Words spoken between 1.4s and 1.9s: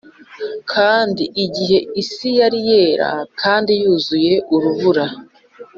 igihe